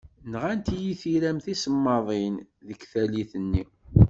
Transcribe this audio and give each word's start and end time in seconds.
Nɣant-iyi 0.31 0.93
tiram 1.01 1.37
tisemmaḍin 1.45 2.35
deg 2.67 2.79
tallit-nni. 2.91 3.63